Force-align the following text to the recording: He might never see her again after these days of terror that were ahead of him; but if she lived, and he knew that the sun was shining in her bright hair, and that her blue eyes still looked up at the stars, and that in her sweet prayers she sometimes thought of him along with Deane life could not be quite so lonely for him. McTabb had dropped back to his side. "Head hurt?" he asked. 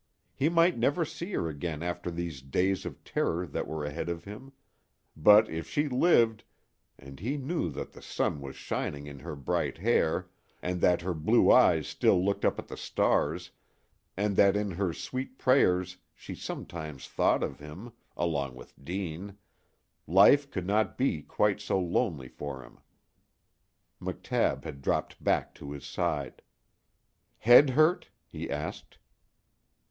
He 0.33 0.49
might 0.49 0.79
never 0.79 1.05
see 1.05 1.31
her 1.33 1.47
again 1.47 1.83
after 1.83 2.09
these 2.09 2.41
days 2.41 2.87
of 2.87 3.03
terror 3.03 3.45
that 3.45 3.67
were 3.67 3.85
ahead 3.85 4.09
of 4.09 4.23
him; 4.23 4.51
but 5.15 5.47
if 5.47 5.69
she 5.69 5.87
lived, 5.87 6.43
and 6.97 7.19
he 7.19 7.37
knew 7.37 7.69
that 7.69 7.91
the 7.91 8.01
sun 8.01 8.41
was 8.41 8.55
shining 8.55 9.05
in 9.05 9.19
her 9.19 9.35
bright 9.35 9.77
hair, 9.77 10.27
and 10.59 10.81
that 10.81 11.01
her 11.01 11.13
blue 11.13 11.51
eyes 11.51 11.87
still 11.87 12.19
looked 12.25 12.43
up 12.43 12.57
at 12.57 12.67
the 12.67 12.75
stars, 12.77 13.51
and 14.17 14.35
that 14.37 14.55
in 14.57 14.71
her 14.71 14.91
sweet 14.91 15.37
prayers 15.37 15.97
she 16.15 16.33
sometimes 16.33 17.07
thought 17.07 17.43
of 17.43 17.59
him 17.59 17.91
along 18.17 18.55
with 18.55 18.73
Deane 18.83 19.37
life 20.07 20.49
could 20.49 20.65
not 20.65 20.97
be 20.97 21.21
quite 21.21 21.61
so 21.61 21.79
lonely 21.79 22.27
for 22.27 22.63
him. 22.63 22.79
McTabb 24.01 24.63
had 24.63 24.81
dropped 24.81 25.23
back 25.23 25.53
to 25.53 25.73
his 25.73 25.85
side. 25.85 26.41
"Head 27.37 27.69
hurt?" 27.69 28.09
he 28.27 28.49
asked. 28.49 28.97